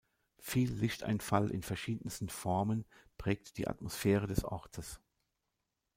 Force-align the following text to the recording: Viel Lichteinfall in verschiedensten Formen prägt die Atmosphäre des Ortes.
Viel 0.39 0.73
Lichteinfall 0.73 1.51
in 1.51 1.61
verschiedensten 1.61 2.27
Formen 2.29 2.85
prägt 3.19 3.59
die 3.59 3.67
Atmosphäre 3.67 4.25
des 4.25 4.43
Ortes. 4.43 4.99